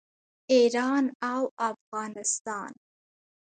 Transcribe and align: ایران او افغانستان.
ایران 0.53 1.05
او 1.29 1.41
افغانستان. 1.69 2.71